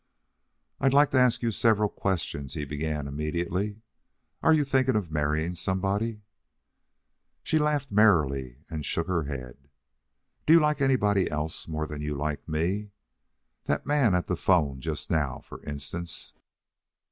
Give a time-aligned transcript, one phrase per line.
[0.79, 3.81] "I'd like to ask you several questions," he began immediately
[4.41, 6.23] "Are you thinking of marrying somebody?"
[7.43, 9.69] She laughed merrily and shook her head.
[10.47, 12.89] "Do you like anybody else more than you like me?
[13.65, 16.33] that man at the 'phone just now, for instance?"